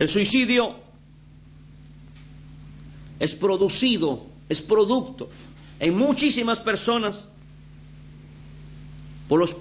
[0.00, 0.76] El suicidio
[3.18, 5.28] es producido, es producto
[5.78, 7.28] en muchísimas personas
[9.28, 9.56] por los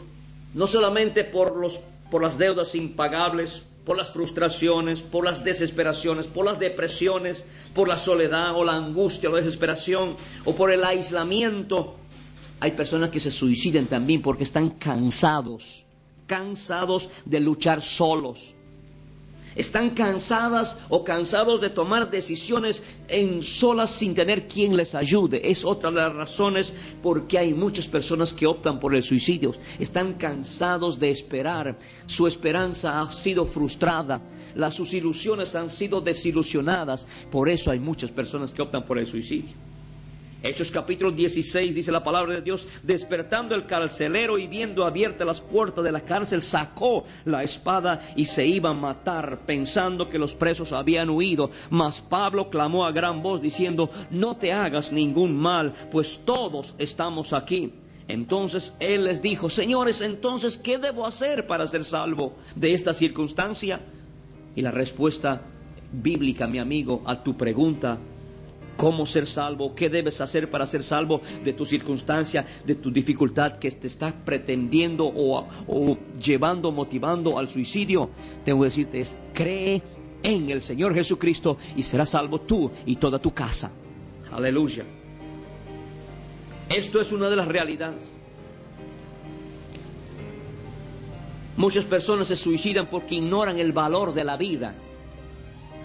[0.53, 6.45] no solamente por los por las deudas impagables, por las frustraciones, por las desesperaciones, por
[6.45, 7.43] las depresiones,
[7.75, 10.15] por la soledad o la angustia o la desesperación
[10.45, 11.97] o por el aislamiento.
[12.61, 15.85] Hay personas que se suicidan también porque están cansados,
[16.27, 18.55] cansados de luchar solos
[19.59, 25.51] están cansadas o cansados de tomar decisiones en solas sin tener quien les ayude.
[25.51, 29.53] Es otra de las razones por qué hay muchas personas que optan por el suicidio.
[29.77, 31.77] Están cansados de esperar.
[32.05, 34.21] Su esperanza ha sido frustrada.
[34.55, 37.05] Las sus ilusiones han sido desilusionadas.
[37.29, 39.68] Por eso hay muchas personas que optan por el suicidio.
[40.41, 45.41] Hechos capítulo 16 dice la palabra de Dios, despertando el carcelero y viendo abiertas las
[45.41, 50.35] puertas de la cárcel, sacó la espada y se iba a matar, pensando que los
[50.35, 51.51] presos habían huido.
[51.69, 57.33] Mas Pablo clamó a gran voz diciendo, no te hagas ningún mal, pues todos estamos
[57.33, 57.73] aquí.
[58.07, 63.81] Entonces él les dijo, señores, entonces, ¿qué debo hacer para ser salvo de esta circunstancia?
[64.55, 65.41] Y la respuesta
[65.91, 67.97] bíblica, mi amigo, a tu pregunta
[68.79, 73.57] cómo ser salvo, qué debes hacer para ser salvo de tu circunstancia, de tu dificultad
[73.59, 78.09] que te está pretendiendo o, o llevando, motivando al suicidio,
[78.45, 79.81] tengo que decirte es, cree
[80.23, 83.69] en el Señor Jesucristo y serás salvo tú y toda tu casa.
[84.31, 84.85] Aleluya.
[86.69, 88.15] Esto es una de las realidades.
[91.57, 94.73] Muchas personas se suicidan porque ignoran el valor de la vida.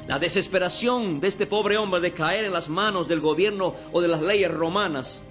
[0.07, 4.09] La desesperación de este pobre hombre de caer en las manos del gobierno o de
[4.09, 5.23] las leyes romanas.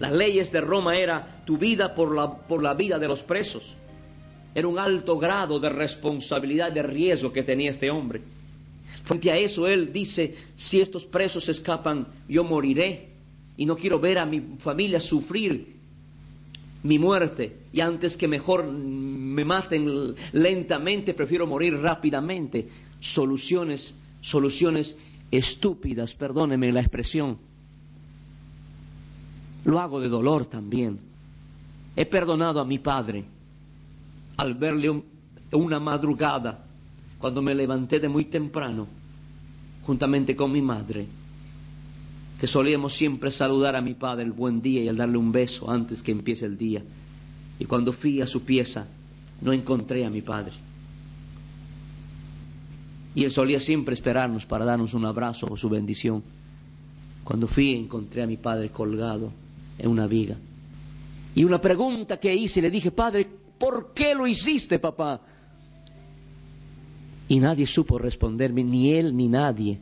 [0.00, 3.76] Las leyes de Roma era tu vida por la, por la vida de los presos.
[4.54, 8.20] Era un alto grado de responsabilidad, de riesgo que tenía este hombre.
[9.04, 13.10] Frente a eso él dice, si estos presos escapan, yo moriré.
[13.56, 15.76] Y no quiero ver a mi familia sufrir
[16.82, 17.56] mi muerte.
[17.72, 22.68] Y antes que mejor me maten lentamente, prefiero morir rápidamente.
[22.98, 23.94] Soluciones
[24.26, 24.96] soluciones
[25.30, 27.38] estúpidas, perdóneme la expresión.
[29.64, 30.98] Lo hago de dolor también.
[31.94, 33.24] He perdonado a mi padre
[34.36, 35.04] al verle
[35.52, 36.64] una madrugada,
[37.18, 38.88] cuando me levanté de muy temprano,
[39.86, 41.06] juntamente con mi madre,
[42.40, 45.70] que solíamos siempre saludar a mi padre el buen día y al darle un beso
[45.70, 46.82] antes que empiece el día.
[47.60, 48.88] Y cuando fui a su pieza,
[49.40, 50.65] no encontré a mi padre.
[53.16, 56.22] Y él solía siempre esperarnos para darnos un abrazo o su bendición.
[57.24, 59.32] Cuando fui encontré a mi padre colgado
[59.78, 60.36] en una viga.
[61.34, 63.26] Y una pregunta que hice, le dije, padre,
[63.58, 65.22] ¿por qué lo hiciste, papá?
[67.28, 69.78] Y nadie supo responderme, ni él ni nadie,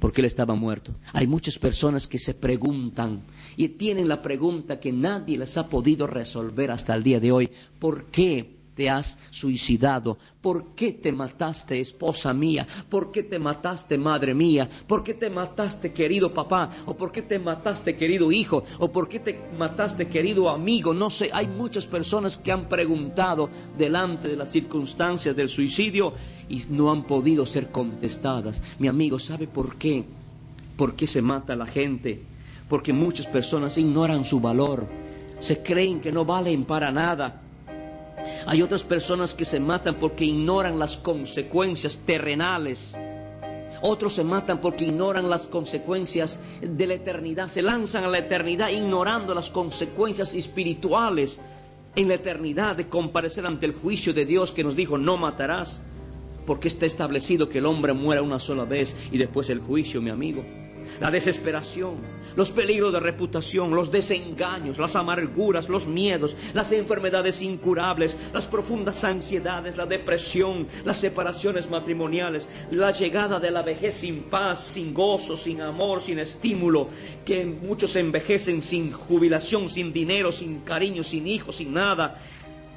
[0.00, 0.96] porque él estaba muerto.
[1.12, 3.20] Hay muchas personas que se preguntan
[3.56, 7.50] y tienen la pregunta que nadie les ha podido resolver hasta el día de hoy.
[7.78, 8.57] ¿Por qué?
[8.78, 10.18] Te has suicidado?
[10.40, 12.64] ¿Por qué te mataste, esposa mía?
[12.88, 14.70] ¿Por qué te mataste, madre mía?
[14.86, 16.70] ¿Por qué te mataste, querido papá?
[16.86, 18.62] ¿O por qué te mataste, querido hijo?
[18.78, 20.94] ¿O por qué te mataste, querido amigo?
[20.94, 26.12] No sé, hay muchas personas que han preguntado delante de las circunstancias del suicidio
[26.48, 28.62] y no han podido ser contestadas.
[28.78, 30.04] Mi amigo, ¿sabe por qué?
[30.76, 32.22] ¿Por qué se mata la gente?
[32.68, 34.86] Porque muchas personas ignoran su valor.
[35.40, 37.42] Se creen que no valen para nada
[38.48, 42.96] hay otras personas que se matan porque ignoran las consecuencias terrenales.
[43.82, 47.48] Otros se matan porque ignoran las consecuencias de la eternidad.
[47.48, 51.42] Se lanzan a la eternidad ignorando las consecuencias espirituales
[51.94, 55.82] en la eternidad de comparecer ante el juicio de Dios que nos dijo no matarás.
[56.46, 60.08] Porque está establecido que el hombre muera una sola vez y después el juicio, mi
[60.08, 60.42] amigo.
[61.00, 61.96] La desesperación,
[62.36, 69.04] los peligros de reputación, los desengaños, las amarguras, los miedos, las enfermedades incurables, las profundas
[69.04, 75.36] ansiedades, la depresión, las separaciones matrimoniales, la llegada de la vejez sin paz, sin gozo,
[75.36, 76.88] sin amor, sin estímulo,
[77.24, 82.18] que muchos envejecen sin jubilación, sin dinero, sin cariño, sin hijos, sin nada.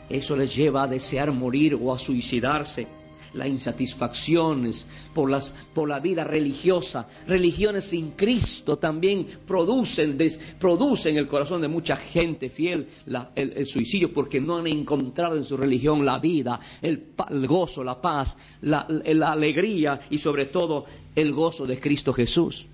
[0.10, 3.01] Eso les lleva a desear morir o a suicidarse
[3.34, 7.08] las insatisfacciones por, las, por la vida religiosa.
[7.28, 10.18] Religiones sin Cristo también producen,
[10.60, 12.88] producen en el corazón de mucha gente fiel
[13.36, 17.14] el, suicidio porque no han encontrado en su religión la vida, el,
[17.48, 20.86] gozo, la paz, la, la alegría y sobre todo
[21.16, 22.68] el gozo de Cristo Jesús.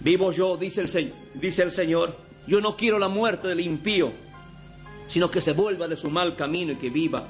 [0.00, 2.14] Vivo yo, dice el, dice el Señor,
[2.46, 4.12] yo no quiero la muerte del impío,
[5.06, 7.26] sino que se vuelva de su mal camino y que viva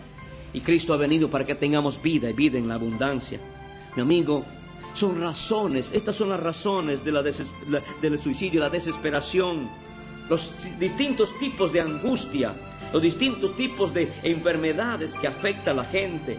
[0.55, 3.39] y Cristo ha venido para que tengamos vida y vida en la abundancia.
[3.97, 4.45] Mi amigo,
[4.95, 9.69] son razones, estas son las razones del suicidio, la desesperación,
[10.31, 12.55] los distintos tipos de angustia,
[12.93, 16.39] los distintos tipos de enfermedades que afectan a la gente,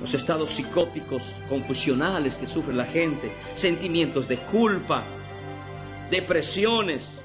[0.00, 5.04] los estados psicóticos, confusionales que sufre la gente, sentimientos de culpa,
[6.10, 7.20] depresiones,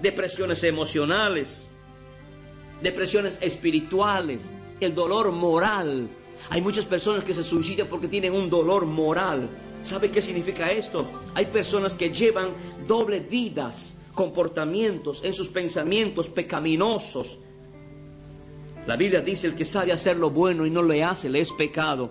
[0.00, 1.75] depresiones emocionales,
[2.82, 6.08] depresiones espirituales, el dolor moral.
[6.50, 9.48] Hay muchas personas que se suicidan porque tienen un dolor moral.
[9.82, 11.06] ¿Sabe qué significa esto?
[11.34, 12.48] Hay personas que llevan
[12.86, 17.38] doble vidas, comportamientos en sus pensamientos pecaminosos.
[18.86, 21.52] La Biblia dice el que sabe hacer lo bueno y no le hace, le es
[21.52, 22.10] pecado.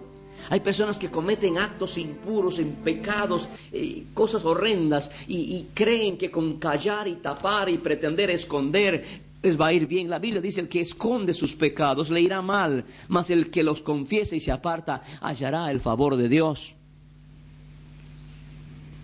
[0.49, 6.29] Hay personas que cometen actos impuros, en pecados, eh, cosas horrendas y, y, creen que
[6.29, 9.03] con callar y tapar y pretender esconder
[9.41, 10.09] les va a ir bien.
[10.09, 13.81] La Biblia dice, el que esconde sus pecados le irá mal, mas el que los
[13.81, 16.75] confiesa y se aparta hallará el favor de Dios.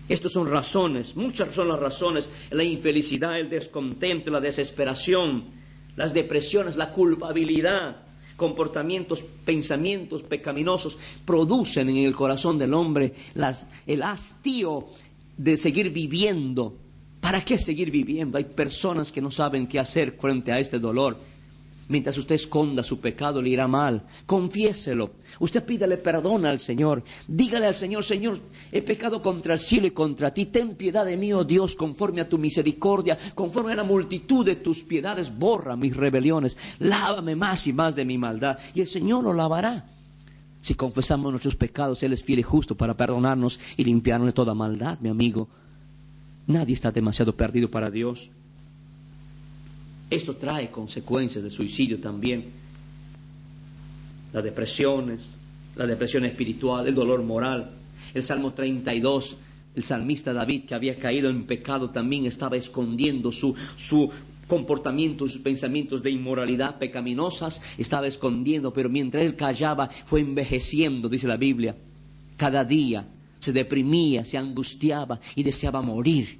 [0.08, 5.44] Estas son razones, muchas son las razones, la infelicidad, el descontento, la desesperación,
[5.96, 7.96] las depresiones, la culpabilidad,
[8.36, 13.14] comportamientos, pensamientos pecaminosos, producen en el corazón del hombre
[13.86, 14.88] el hastío
[15.36, 16.76] de seguir viviendo
[17.22, 18.36] ¿Para qué seguir viviendo?
[18.36, 21.16] Hay personas que no saben qué hacer frente a este dolor.
[21.86, 24.02] Mientras usted esconda su pecado, le irá mal.
[24.26, 25.12] Confiéselo.
[25.38, 27.04] Usted pídale perdón al Señor.
[27.28, 28.40] Dígale al Señor, Señor,
[28.72, 30.46] he pecado contra el cielo y contra ti.
[30.46, 34.56] Ten piedad de mí, oh Dios, conforme a tu misericordia, conforme a la multitud de
[34.56, 35.38] tus piedades.
[35.38, 36.58] Borra mis rebeliones.
[36.80, 38.58] Lávame más y más de mi maldad.
[38.74, 39.86] Y el Señor lo lavará.
[40.60, 44.54] Si confesamos nuestros pecados, Él es fiel y justo para perdonarnos y limpiarnos de toda
[44.54, 45.48] maldad, mi amigo.
[46.46, 48.30] Nadie está demasiado perdido para Dios.
[50.10, 52.44] Esto trae consecuencias de suicidio también.
[54.32, 55.34] Las depresiones,
[55.76, 57.70] la depresión espiritual, el dolor moral.
[58.12, 59.36] El Salmo 32,
[59.74, 64.10] el salmista David, que había caído en pecado, también estaba escondiendo su, su
[64.46, 71.26] comportamiento, sus pensamientos de inmoralidad pecaminosas, estaba escondiendo, pero mientras él callaba, fue envejeciendo, dice
[71.26, 71.76] la Biblia.
[72.36, 73.06] Cada día
[73.42, 76.38] se deprimía, se angustiaba y deseaba morir.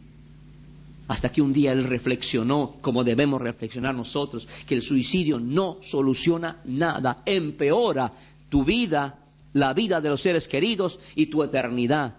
[1.09, 6.61] Hasta que un día él reflexionó, como debemos reflexionar nosotros, que el suicidio no soluciona
[6.65, 8.13] nada, empeora
[8.49, 9.19] tu vida,
[9.53, 12.15] la vida de los seres queridos y tu eternidad.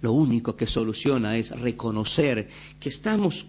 [0.00, 2.48] Lo único que soluciona es reconocer
[2.80, 3.46] que estamos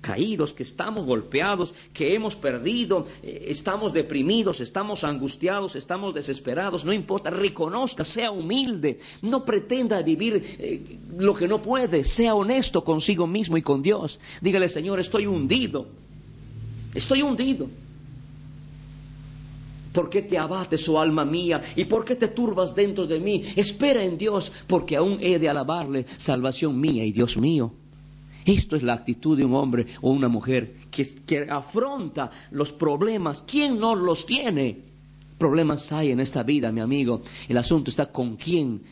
[0.00, 6.92] caídos, que estamos golpeados, que hemos perdido, eh, estamos deprimidos, estamos angustiados, estamos desesperados, no
[6.92, 13.26] importa, reconozca, sea humilde, no pretenda vivir eh, lo que no puede, sea honesto consigo
[13.26, 14.20] mismo y con Dios.
[14.40, 15.86] Dígale, Señor, estoy hundido,
[16.94, 17.68] estoy hundido.
[19.92, 21.62] ¿Por qué te abates, oh alma mía?
[21.74, 23.42] ¿Y por qué te turbas dentro de mí?
[23.56, 27.72] Espera en Dios, porque aún he de alabarle, salvación mía y Dios mío.
[28.48, 33.44] Esto es la actitud de un hombre o una mujer que, que afronta los problemas.
[33.46, 34.80] ¿Quién no los tiene?
[35.36, 37.20] Problemas hay en esta vida, mi amigo.
[37.46, 38.82] El asunto está con quién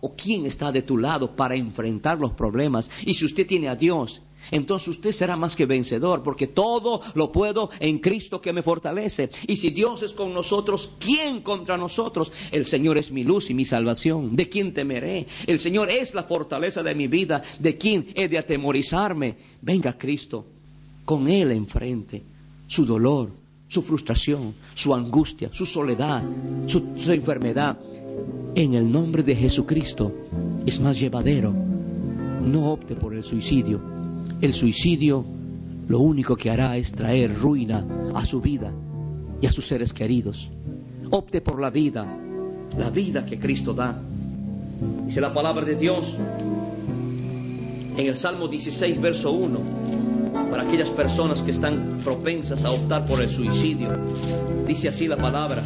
[0.00, 2.90] o quién está de tu lado para enfrentar los problemas.
[3.04, 7.32] Y si usted tiene a Dios, entonces usted será más que vencedor, porque todo lo
[7.32, 9.30] puedo en Cristo que me fortalece.
[9.46, 12.32] Y si Dios es con nosotros, ¿quién contra nosotros?
[12.52, 14.36] El Señor es mi luz y mi salvación.
[14.36, 15.26] ¿De quién temeré?
[15.46, 17.42] El Señor es la fortaleza de mi vida.
[17.58, 19.36] ¿De quién he de atemorizarme?
[19.60, 20.46] Venga Cristo,
[21.04, 22.22] con Él enfrente,
[22.66, 23.30] su dolor,
[23.68, 26.22] su frustración, su angustia, su soledad,
[26.66, 27.78] su, su enfermedad.
[28.54, 30.12] En el nombre de Jesucristo
[30.64, 31.52] es más llevadero.
[31.52, 33.95] No opte por el suicidio
[34.40, 35.24] el suicidio
[35.88, 38.72] lo único que hará es traer ruina a su vida
[39.40, 40.50] y a sus seres queridos.
[41.10, 42.04] Opte por la vida,
[42.76, 43.96] la vida que Cristo da.
[45.06, 46.16] Dice la palabra de Dios
[47.96, 49.58] en el Salmo 16, verso 1,
[50.50, 53.88] para aquellas personas que están propensas a optar por el suicidio.
[54.66, 55.62] Dice así la palabra,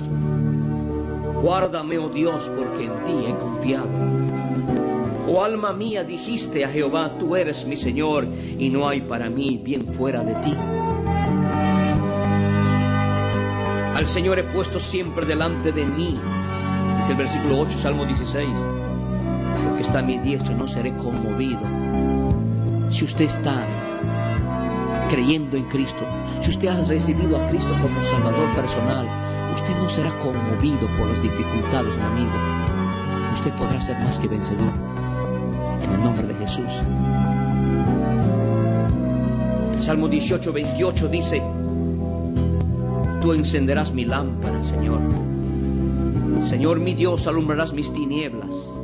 [1.42, 4.29] guárdame, oh Dios, porque en ti he confiado.
[5.32, 8.26] Oh alma mía, dijiste a Jehová, tú eres mi Señor
[8.58, 10.52] y no hay para mí bien fuera de ti.
[13.94, 16.18] Al Señor he puesto siempre delante de mí,
[16.96, 18.48] dice el versículo 8, Salmo 16,
[19.68, 21.60] porque está a mi diestra, no seré conmovido.
[22.90, 23.64] Si usted está
[25.08, 26.04] creyendo en Cristo,
[26.40, 29.06] si usted ha recibido a Cristo como Salvador personal,
[29.54, 32.32] usted no será conmovido por las dificultades, mi amigo.
[33.32, 34.99] Usted podrá ser más que vencedor.
[35.82, 36.82] En el nombre de Jesús.
[39.74, 41.42] El Salmo 18, 28 dice,
[43.20, 45.00] Tú encenderás mi lámpara, Señor.
[46.44, 48.80] Señor mi Dios, alumbrarás mis tinieblas.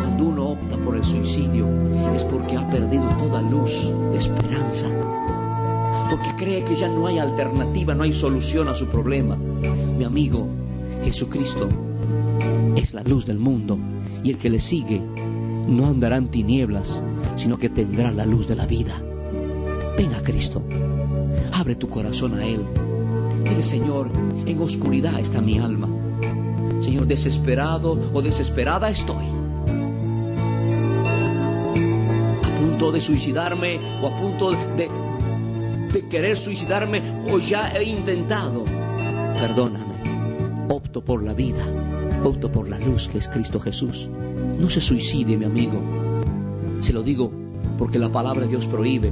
[0.00, 1.66] Cuando uno opta por el suicidio
[2.14, 4.88] es porque ha perdido toda luz de esperanza.
[6.10, 9.36] Porque cree que ya no hay alternativa, no hay solución a su problema.
[9.96, 10.48] Mi amigo,
[11.04, 11.68] Jesucristo
[12.74, 13.78] es la luz del mundo
[14.24, 15.00] y el que le sigue
[15.68, 17.02] no andará en tinieblas,
[17.36, 19.00] sino que tendrá la luz de la vida.
[19.96, 20.62] Ven a Cristo.
[21.52, 22.64] Abre tu corazón a Él.
[23.44, 24.10] Dile, Señor,
[24.46, 25.88] en oscuridad está mi alma.
[26.80, 29.24] Señor, desesperado o desesperada estoy.
[32.42, 34.88] A punto de suicidarme o a punto de,
[35.92, 38.64] de querer suicidarme o ya he intentado.
[39.38, 39.94] Perdóname.
[40.68, 41.62] Opto por la vida.
[42.24, 44.08] Opto por la luz que es Cristo Jesús.
[44.58, 45.80] No se suicide, mi amigo.
[46.80, 47.30] Se lo digo
[47.78, 49.10] porque la palabra de Dios prohíbe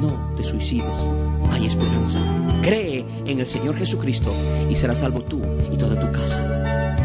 [0.00, 1.10] no te suicides.
[1.50, 2.20] Hay esperanza.
[2.62, 4.32] Cree en el Señor Jesucristo
[4.70, 5.40] y serás salvo tú
[5.72, 6.96] y toda tu casa.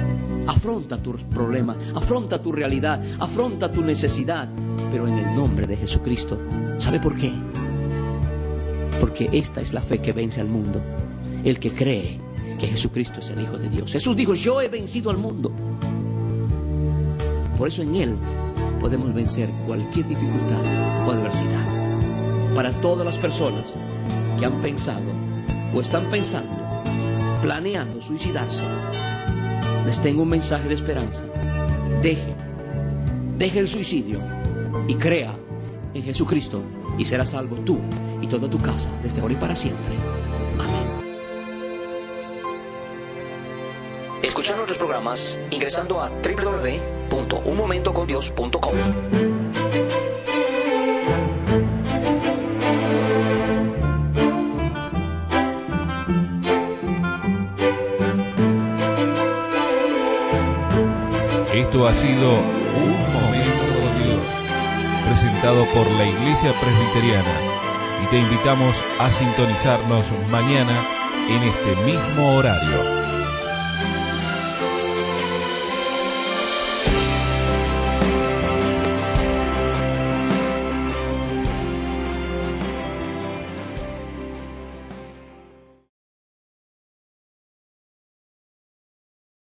[0.48, 4.50] Afronta tus problemas, afronta tu realidad, afronta tu necesidad,
[4.92, 6.38] pero en el nombre de Jesucristo.
[6.78, 7.32] ¿Sabe por qué?
[9.00, 10.82] Porque esta es la fe que vence al mundo.
[11.44, 12.20] El que cree
[12.60, 13.92] que Jesucristo es el Hijo de Dios.
[13.92, 15.52] Jesús dijo, yo he vencido al mundo.
[17.58, 18.18] Por eso en Él
[18.82, 21.66] podemos vencer cualquier dificultad o adversidad
[22.56, 23.76] para todas las personas
[24.40, 25.02] que han pensado
[25.74, 26.52] o están pensando,
[27.42, 28.64] planeando suicidarse.
[29.86, 31.24] Les tengo un mensaje de esperanza.
[32.02, 32.36] Deje,
[33.38, 34.20] deje el suicidio
[34.88, 35.34] y crea
[35.94, 36.62] en Jesucristo
[36.98, 37.80] y serás salvo tú
[38.22, 40.13] y toda tu casa desde ahora y para siempre.
[44.34, 48.74] Escucha nuestros programas ingresando a www.unmomentocondios.com.
[61.54, 64.26] Esto ha sido Un Momento con Dios,
[65.10, 67.36] presentado por la Iglesia Presbiteriana.
[68.04, 70.84] Y te invitamos a sintonizarnos mañana
[71.30, 73.03] en este mismo horario.